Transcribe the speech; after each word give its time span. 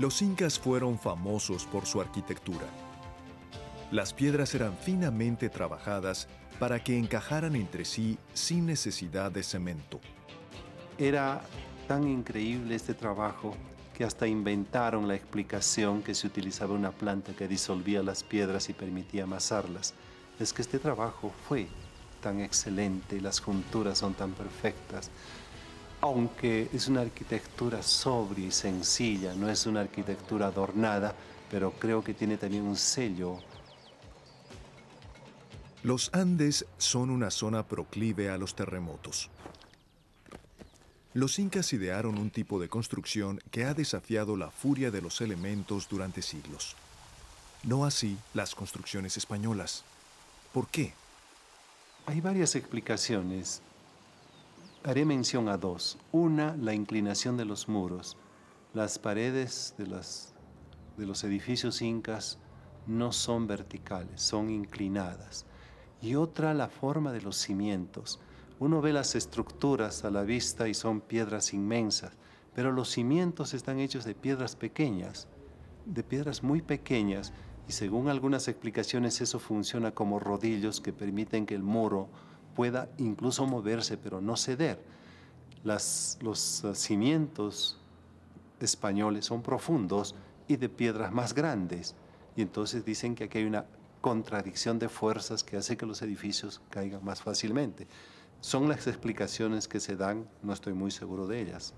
Los 0.00 0.22
incas 0.22 0.58
fueron 0.58 0.98
famosos 0.98 1.66
por 1.66 1.84
su 1.84 2.00
arquitectura. 2.00 2.64
Las 3.92 4.14
piedras 4.14 4.54
eran 4.54 4.74
finamente 4.78 5.50
trabajadas 5.50 6.26
para 6.58 6.82
que 6.82 6.96
encajaran 6.96 7.54
entre 7.54 7.84
sí 7.84 8.16
sin 8.32 8.64
necesidad 8.64 9.30
de 9.30 9.42
cemento. 9.42 10.00
Era 10.96 11.42
tan 11.86 12.08
increíble 12.08 12.76
este 12.76 12.94
trabajo 12.94 13.54
que 13.92 14.04
hasta 14.04 14.26
inventaron 14.26 15.06
la 15.06 15.16
explicación 15.16 16.00
que 16.00 16.14
se 16.14 16.28
utilizaba 16.28 16.72
una 16.72 16.92
planta 16.92 17.34
que 17.34 17.46
disolvía 17.46 18.02
las 18.02 18.22
piedras 18.22 18.70
y 18.70 18.72
permitía 18.72 19.24
amasarlas. 19.24 19.92
Es 20.38 20.54
que 20.54 20.62
este 20.62 20.78
trabajo 20.78 21.30
fue 21.46 21.68
tan 22.22 22.40
excelente 22.40 23.20
las 23.20 23.38
junturas 23.38 23.98
son 23.98 24.14
tan 24.14 24.32
perfectas. 24.32 25.10
Aunque 26.02 26.70
es 26.72 26.88
una 26.88 27.02
arquitectura 27.02 27.82
sobria 27.82 28.46
y 28.46 28.50
sencilla, 28.50 29.34
no 29.34 29.50
es 29.50 29.66
una 29.66 29.80
arquitectura 29.80 30.46
adornada, 30.46 31.14
pero 31.50 31.72
creo 31.72 32.02
que 32.02 32.14
tiene 32.14 32.38
también 32.38 32.62
un 32.62 32.76
sello. 32.76 33.38
Los 35.82 36.10
Andes 36.12 36.66
son 36.78 37.10
una 37.10 37.30
zona 37.30 37.66
proclive 37.66 38.30
a 38.30 38.38
los 38.38 38.54
terremotos. 38.54 39.30
Los 41.12 41.38
incas 41.38 41.72
idearon 41.72 42.18
un 42.18 42.30
tipo 42.30 42.60
de 42.60 42.68
construcción 42.68 43.40
que 43.50 43.64
ha 43.64 43.74
desafiado 43.74 44.36
la 44.36 44.50
furia 44.50 44.90
de 44.90 45.02
los 45.02 45.20
elementos 45.20 45.88
durante 45.88 46.22
siglos. 46.22 46.76
No 47.62 47.84
así 47.84 48.16
las 48.32 48.54
construcciones 48.54 49.16
españolas. 49.16 49.84
¿Por 50.52 50.68
qué? 50.68 50.94
Hay 52.06 52.20
varias 52.20 52.54
explicaciones. 52.54 53.60
Haré 54.82 55.04
mención 55.04 55.50
a 55.50 55.58
dos. 55.58 55.98
Una, 56.10 56.56
la 56.56 56.72
inclinación 56.72 57.36
de 57.36 57.44
los 57.44 57.68
muros. 57.68 58.16
Las 58.72 58.98
paredes 58.98 59.74
de, 59.76 59.84
de 59.84 61.06
los 61.06 61.22
edificios 61.22 61.82
incas 61.82 62.38
no 62.86 63.12
son 63.12 63.46
verticales, 63.46 64.22
son 64.22 64.48
inclinadas. 64.48 65.44
Y 66.00 66.14
otra, 66.14 66.54
la 66.54 66.70
forma 66.70 67.12
de 67.12 67.20
los 67.20 67.36
cimientos. 67.36 68.20
Uno 68.58 68.80
ve 68.80 68.94
las 68.94 69.14
estructuras 69.16 70.02
a 70.06 70.10
la 70.10 70.22
vista 70.22 70.66
y 70.66 70.72
son 70.72 71.02
piedras 71.02 71.52
inmensas, 71.52 72.12
pero 72.54 72.72
los 72.72 72.88
cimientos 72.88 73.52
están 73.52 73.80
hechos 73.80 74.06
de 74.06 74.14
piedras 74.14 74.56
pequeñas, 74.56 75.28
de 75.84 76.02
piedras 76.02 76.42
muy 76.42 76.62
pequeñas 76.62 77.34
y 77.68 77.72
según 77.72 78.08
algunas 78.08 78.48
explicaciones 78.48 79.20
eso 79.20 79.40
funciona 79.40 79.92
como 79.92 80.18
rodillos 80.18 80.80
que 80.80 80.94
permiten 80.94 81.44
que 81.44 81.54
el 81.54 81.62
muro 81.62 82.08
pueda 82.54 82.88
incluso 82.98 83.46
moverse 83.46 83.96
pero 83.96 84.20
no 84.20 84.36
ceder. 84.36 84.82
los 85.64 86.18
uh, 86.64 86.74
cimientos 86.74 87.78
españoles 88.60 89.26
son 89.26 89.42
profundos 89.42 90.14
y 90.48 90.56
de 90.56 90.68
piedras 90.68 91.12
más 91.12 91.34
grandes 91.34 91.94
y 92.36 92.42
entonces 92.42 92.84
dicen 92.84 93.14
que 93.14 93.24
aquí 93.24 93.38
hay 93.38 93.44
una 93.44 93.66
contradicción 94.00 94.78
de 94.78 94.88
fuerzas 94.88 95.44
que 95.44 95.56
hace 95.56 95.76
que 95.76 95.86
los 95.86 96.02
edificios 96.02 96.60
caigan 96.70 97.04
más 97.04 97.22
fácilmente. 97.22 97.86
Son 98.40 98.68
las 98.68 98.86
explicaciones 98.86 99.68
que 99.68 99.80
se 99.80 99.96
dan, 99.96 100.26
no 100.42 100.52
estoy 100.52 100.72
muy 100.72 100.90
seguro 100.90 101.26
de 101.26 101.42
ellas. 101.42 101.74